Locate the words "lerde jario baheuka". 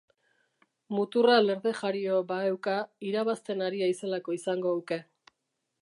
1.43-2.79